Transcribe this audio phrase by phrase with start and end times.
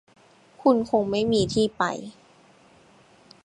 [0.61, 1.83] คุณคงไม่มีที่ไป